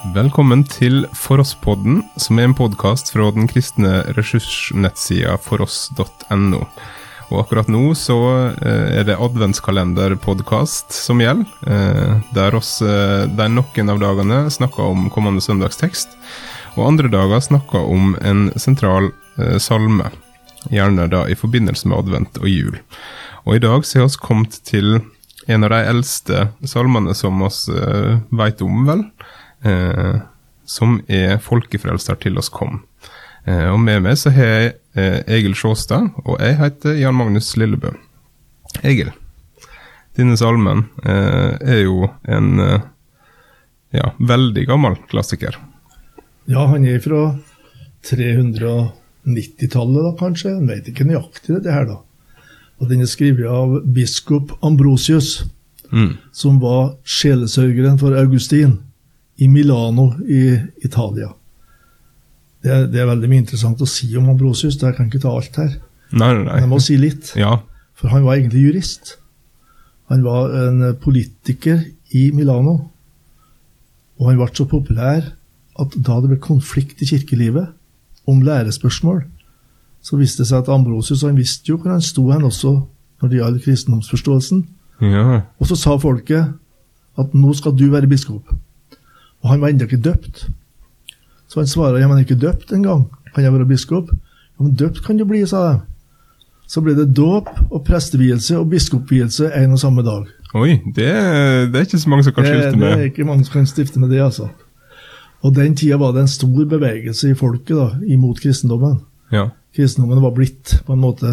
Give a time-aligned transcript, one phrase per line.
[0.00, 6.60] Velkommen til Foross-podden, som er en podkast fra den kristne ressursnettsida foross.no.
[7.28, 8.16] Og akkurat nå så
[8.64, 15.10] eh, er det adventskalenderpodkast som gjelder, eh, der oss der noen av dagene snakker om
[15.12, 16.16] kommende søndagstekst,
[16.78, 19.10] og andre dager snakker om en sentral
[19.60, 20.08] salme,
[20.72, 22.80] gjerne da i forbindelse med advent og jul.
[23.44, 25.02] Og i dag så har vi kommet til
[25.44, 29.36] en av de eldste salmene som oss veit om, vel eh,
[30.64, 32.80] som er 'Folkefrelser til oss kom'.
[33.46, 37.56] Eh, og Med meg så har jeg eh, Egil Sjåstad, og jeg heter Jan Magnus
[37.56, 37.94] Lillebø.
[38.86, 39.10] Egil,
[40.18, 42.80] denne salmen eh, er jo en eh,
[43.96, 45.56] ja, veldig gammel klassiker.
[46.50, 47.22] Ja, han er fra
[48.06, 50.54] 390-tallet, da kanskje.
[50.54, 51.98] Jeg vet ikke nøyaktig det her, da.
[52.80, 55.44] Og Den er skrevet av biskop Ambrosius,
[55.92, 56.14] mm.
[56.32, 58.78] som var sjelesørgeren for Augustin
[59.40, 61.32] i Milano i Italia.
[62.60, 64.76] Det det er, veldig mye interessant å si om Ambrosius.
[64.76, 65.78] Jeg kan ikke ta alt her.
[66.12, 66.44] Nei, nei.
[66.44, 67.32] Men jeg må si litt.
[67.40, 67.56] Ja.
[67.96, 69.16] For han var egentlig jurist.
[70.12, 71.80] Han var en politiker
[72.12, 72.76] i Milano.
[74.20, 75.32] Og han ble så populær
[75.80, 77.70] at da det ble konflikt i kirkelivet
[78.28, 79.22] om lærespørsmål,
[80.04, 82.74] så viste det seg at Ambrosius han visste jo hvor han sto hen også
[83.20, 84.64] når det gjaldt kristendomsforståelsen.
[85.00, 85.40] Ja.
[85.60, 86.52] Og så sa folket
[87.20, 88.52] at nå skal du være biskop.
[89.42, 90.48] Og han var ennå ikke døpt.
[91.50, 93.06] Så han svarer ja, men jeg ikke døpt engang.
[93.34, 94.10] Kan jeg være biskop?
[94.12, 95.78] Ja, men døpt kan du bli, sa de.
[96.70, 100.28] Så ble det dåp og prestevielse og biskopvielse en og samme dag.
[100.54, 102.86] Oi, det, det, er ikke så mange som kan stifte med.
[102.86, 104.48] Det er ikke mange som kan stifte med det, altså.
[105.42, 109.00] Og den tida var det en stor bevegelse i folket da, imot kristendommen.
[109.32, 109.48] Ja.
[109.74, 111.32] Kristendommen var blitt på en måte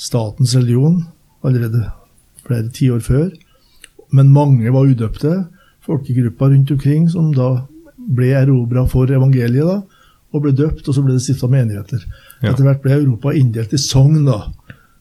[0.00, 1.02] statens religion
[1.44, 1.86] allerede
[2.46, 3.28] flere tiår før.
[4.12, 5.34] Men mange var udøpte
[5.86, 7.50] folkegrupper rundt omkring som da
[7.96, 12.02] ble erobra for evangeliet, da, og ble døpt, og så ble det stifta menigheter.
[12.40, 12.52] Ja.
[12.52, 14.24] Etter hvert ble Europa inndelt i sogn.
[14.26, 14.42] da.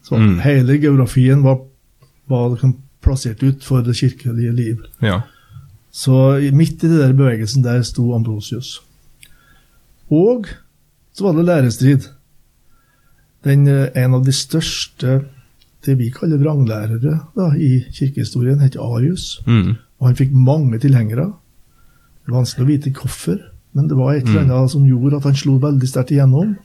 [0.06, 0.38] Så mm.
[0.44, 1.62] hele geografien var,
[2.32, 2.58] var
[3.06, 4.86] plassert ut for det kirkelige liv.
[5.06, 5.22] Ja.
[5.92, 8.80] Så midt i den der bevegelsen der sto Ambrosius.
[10.10, 10.50] Og
[11.14, 12.10] så var det lærestrid.
[13.46, 15.22] Den, eh, en av de største
[15.86, 19.40] det vi kaller vranglærere da, i kirkehistorien, het Arius.
[19.48, 19.78] Mm.
[20.00, 21.28] Og han fikk mange tilhengere.
[22.24, 23.40] Det er vanskelig å vite hvorfor,
[23.78, 24.56] men det var et eller mm.
[24.56, 26.56] annet som gjorde at han slo veldig sterkt igjennom.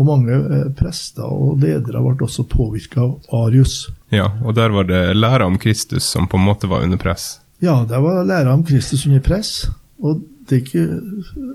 [0.00, 3.86] Og mange eh, prester og ledere ble også påvirka av Arius.
[4.14, 7.36] Ja, og der var det læra om Kristus som på en måte var under press?
[7.62, 9.68] Ja, der var læra om Kristus under press.
[10.02, 10.86] Og det er ikke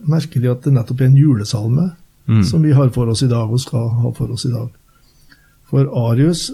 [0.07, 1.89] merkelig at det nettopp er en julesalme
[2.29, 2.43] mm.
[2.47, 4.69] som vi har for oss i dag, og skal ha for oss i dag.
[5.67, 6.51] For Arius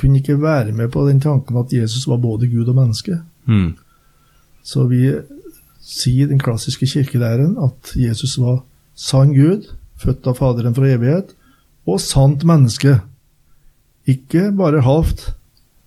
[0.00, 3.18] kunne ikke være med på den tanken at Jesus var både Gud og menneske.
[3.44, 3.74] Mm.
[4.64, 5.02] Så vi
[5.84, 8.62] sier den klassiske kirkelæren at Jesus var
[8.96, 9.68] sann Gud,
[10.00, 11.34] født av Faderen fra evighet,
[11.84, 12.98] og sant menneske.
[14.08, 15.34] Ikke bare halvt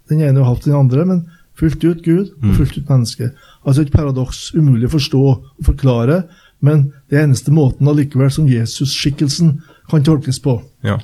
[0.10, 1.26] den ene og halvt den andre, men
[1.58, 2.56] fullt ut Gud og mm.
[2.60, 3.32] fullt ut menneske.
[3.66, 6.22] Altså et paradoks umulig å forstå og forklare,
[6.62, 9.58] men det er eneste måten allikevel som Jesus-skikkelsen
[9.90, 10.60] kan tolkes på.
[10.86, 11.00] Ja.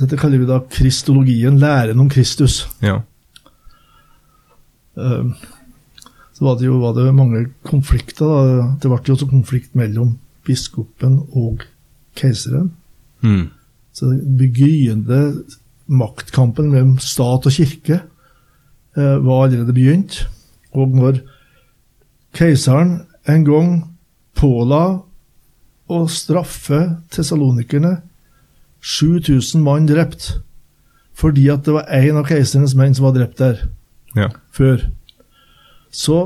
[0.00, 2.64] Dette kaller vi da kristologien, læren om Kristus.
[2.84, 3.00] Ja.
[4.96, 5.32] Uh,
[6.36, 8.28] så var det jo var det mange konflikter.
[8.28, 8.64] Da.
[8.82, 11.64] Det ble jo også konflikt mellom biskopen og
[12.18, 12.74] keiseren.
[13.24, 13.48] Mm.
[13.96, 15.46] Så begynnende
[15.86, 20.26] maktkampen mellom stat og kirke eh, var allerede begynt.
[20.76, 21.22] Og når
[22.36, 23.70] keiseren en gang
[24.36, 24.82] påla
[25.88, 26.82] å straffe
[27.14, 27.96] tessalonikerne
[28.84, 30.34] 7000 mann drept
[31.16, 33.62] fordi at det var én av keiserens menn som var drept der
[34.18, 34.28] ja.
[34.52, 34.82] før.
[35.96, 36.18] Så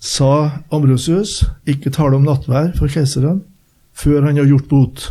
[0.00, 3.42] sa Ambrosius ikke tale om nattvær for keiseren
[3.96, 5.10] før han har gjort bot.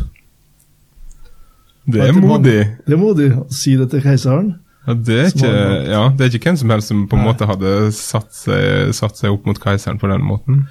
[1.90, 2.58] Det er modig.
[2.86, 4.52] Det er modig å si det til keiseren.
[4.86, 5.52] Ja, det er ikke,
[5.90, 9.18] ja, det er ikke hvem som helst som på en måte hadde satt seg, satt
[9.18, 10.64] seg, opp mot keiseren på den måten.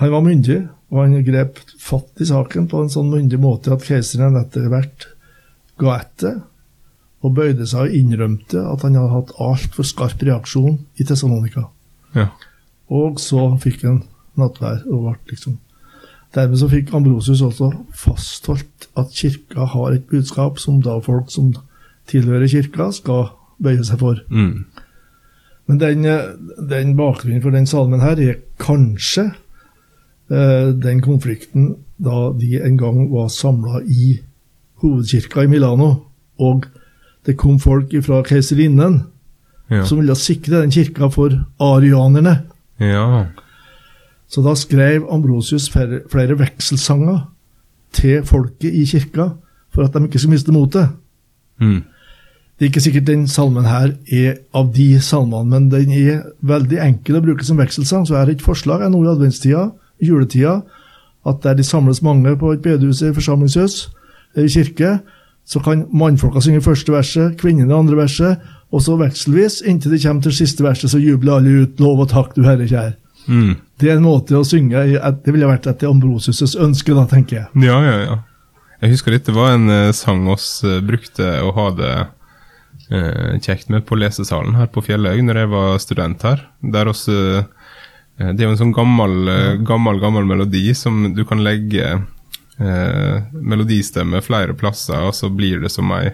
[0.00, 0.60] Han var myndig,
[0.92, 5.08] og han grep fatt i saken på en sånn myndig måte at keiseren etter hvert
[5.80, 6.42] ga etter
[7.24, 11.66] og bøyde seg og innrømte at han hadde hatt altfor skarp reaksjon i Tessalonika.
[12.14, 12.28] Ja.
[12.92, 14.02] Og så fikk han
[14.38, 14.82] nattvær.
[14.90, 15.58] og ble liksom
[16.34, 21.52] Dermed så fikk Ambrosius også fastholdt at kirka har et budskap som da folk som
[22.10, 23.28] tilhører kirka, skal
[23.62, 24.18] bøye seg for.
[24.34, 24.64] Mm.
[25.70, 26.04] Men den,
[26.58, 29.28] den, bakgrunnen for den salmen her er kanskje
[30.30, 34.18] eh, den konflikten da de en gang var samla i
[34.82, 35.94] hovedkirka i Milano,
[36.38, 36.66] og
[37.26, 39.04] det kom folk fra keiserinnen
[39.70, 39.84] ja.
[39.84, 42.36] som ville sikre den kirka for arianerne.
[42.80, 43.26] Ja.
[44.28, 47.24] Så da skrev Ambrosius flere, flere vekselsanger
[47.94, 49.30] til folket i kirka
[49.74, 50.88] for at de ikke skulle miste motet.
[51.60, 51.82] Mm.
[52.54, 56.78] Det er ikke sikkert den salmen her er av de salmene, men den er veldig
[56.84, 58.06] enkel å bruke som vekselsang.
[58.06, 59.64] Så er det et forslag jeg nå i adventstida,
[59.98, 60.60] i juletida,
[61.26, 63.88] at der de samles mange på et bedehus i forsamlingshus
[64.38, 64.98] i kirke,
[65.44, 68.38] så kan mannfolka synge første verset, kvinnene andre verset,
[68.74, 72.10] og så vekselvis, inntil det kommer til siste verset, så jubler alle ut 'Lov og
[72.10, 72.96] takk, du Herre kjær'.
[73.28, 73.54] Mm.
[73.80, 74.82] Det er en måte å synge
[75.24, 77.46] Det ville vært etter Ambrosius' ønske, da, tenker jeg.
[77.64, 78.18] Ja, ja, ja.
[78.82, 81.92] Jeg husker dette var en eh, sang oss eh, brukte å ha det
[82.90, 86.42] eh, kjekt med på lesesalen her på Fjellhaug når jeg var student her.
[86.60, 87.46] Der også,
[88.18, 89.30] det er jo en sånn gammel,
[89.64, 95.72] gammel, gammel melodi som du kan legge eh, melodistemme flere plasser, og så blir det
[95.72, 96.12] som ei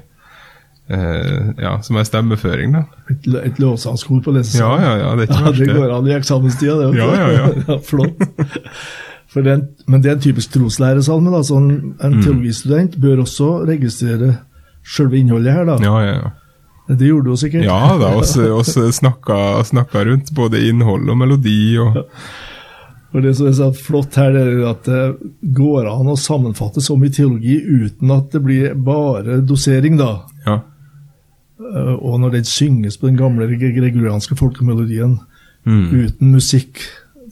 [0.90, 2.82] eh, ja, som er stemmeføring, da.
[3.10, 6.16] Et, et lovsangskor på Ja, ja, ja, det er ikke Ja, det går an i
[6.18, 6.90] eksamenstida, det.
[6.98, 7.06] Ja.
[7.14, 7.78] Ja, ja, ja.
[7.86, 8.26] Flott.
[9.34, 11.30] Det en, men det er en typisk troslæresalme.
[11.30, 12.22] da, så En, en Mm.
[12.22, 14.36] teologistudent bør også registrere
[14.84, 15.64] selve innholdet her.
[15.64, 15.76] da.
[15.82, 16.30] Ja, ja, ja.
[16.90, 17.62] Det gjorde du sikkert.
[17.64, 22.04] Ja da, vi snakka, snakka rundt både innhold og melodi og
[23.14, 26.78] Og Det som er så flott her, det er at det går an å sammenfatte
[26.82, 29.96] så mye teologi uten at det blir bare dosering.
[29.98, 30.22] da.
[30.46, 30.60] Ja.
[31.60, 35.18] Eh, Og når den synges på den gamle gre- gregorianske folkemelodien
[35.66, 35.90] Mm.
[36.06, 36.78] uten musikk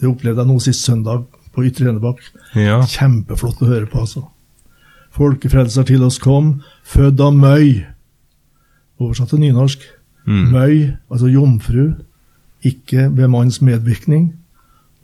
[0.01, 2.19] Det opplevde jeg nå sist søndag på Ytre Enebakk.
[2.55, 2.81] ja.
[2.83, 4.23] Kjempeflott å høre på, altså.
[5.11, 7.85] Folkefrelser til oss kom, født av Møy.
[9.01, 9.79] Oversatt til nynorsk.
[10.27, 10.53] Mm.
[10.53, 11.95] Møy, altså jomfru,
[12.65, 14.35] ikke ved manns medvirkning.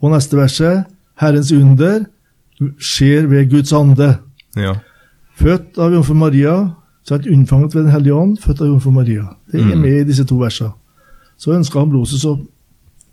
[0.01, 0.85] Og neste verset,
[1.19, 2.05] Herrens under
[2.79, 4.17] skjer ved Guds ande.
[4.55, 4.75] ja.
[5.35, 6.69] Født av jomfru Maria,
[7.07, 9.25] sant, unnfanget ved Den hellige ånd, født av jomfru Maria.
[9.51, 9.81] Det er Mm.
[9.81, 10.71] med i disse to versene.
[11.37, 12.39] Så ønska Ambrosius å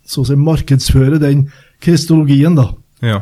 [0.06, 1.50] så å si markedsføre den
[1.80, 2.72] kristologien, da.
[3.02, 3.20] ja.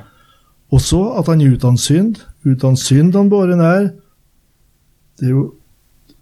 [0.72, 2.16] Og så at han er uten synd.
[2.46, 3.90] Uten synd han båren er.
[5.18, 5.54] Det er jo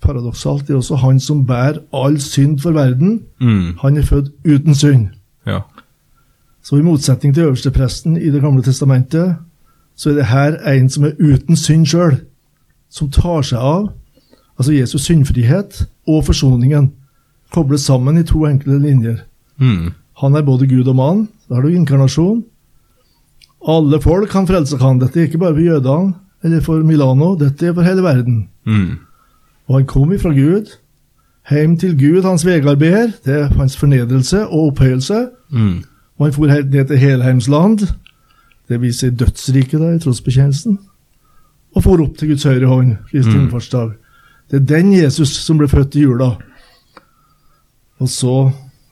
[0.00, 0.66] paradoksalt.
[0.66, 3.22] Det er også han som bærer all synd for verden.
[3.40, 3.74] Mm.
[3.82, 5.08] Han er født uten synd.
[5.46, 5.60] ja.
[6.62, 9.36] Så i motsetning til øverstepresten i Det gamle testamentet,
[9.96, 12.20] så er det her en som er uten synd sjøl,
[12.90, 13.92] som tar seg av
[14.58, 16.93] altså Jesus' syndfrihet og forsoningen,
[17.52, 19.16] kobles sammen i to enkle linjer.
[19.58, 19.93] Mm.
[20.20, 21.28] Han er både Gud og mann.
[21.49, 22.44] Da har du inkarnasjon.
[23.69, 25.00] Alle folk kan frelse kan.
[25.00, 28.49] Dette er ikke bare for jødene eller for Milano, dette er for hele verden.
[28.66, 28.99] Mm.
[29.66, 30.70] Og han kom ifra Gud,
[31.50, 33.12] hjem til Gud, hans vegarbeider.
[33.25, 35.28] Det er hans fornedrelse og opphøyelse.
[35.50, 35.82] Mm.
[36.19, 37.78] Og han for helt ned til Helheimsland,
[38.69, 40.78] det viser dødsriket der i trosbekjennelsen,
[41.75, 43.50] og for opp til Guds høyre hånd, Kristi Mm.
[44.48, 46.32] Det er den Jesus som ble født i jula.
[47.98, 48.36] Og så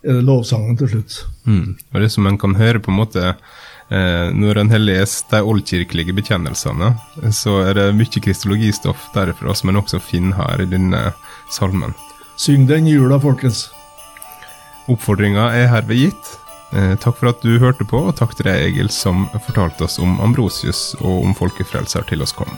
[0.04, 1.20] er det lovsangen til slutt.
[1.46, 1.76] Mm.
[1.94, 5.40] Og det som en kan høre på en måte eh, Når en har lest de
[5.42, 6.92] oldkirkelige bekjennelsene,
[7.32, 11.02] så er det mye kristologistoff derfra som en også finner her i denne
[11.50, 11.94] salmen.
[12.36, 13.68] Syng den i jula, folkens.
[14.92, 16.32] Oppfordringa er herved gitt.
[16.76, 20.00] Eh, takk for at du hørte på, og takk til deg, Egil, som fortalte oss
[20.02, 22.52] om Ambrosius og om folkefrelser til oss kom.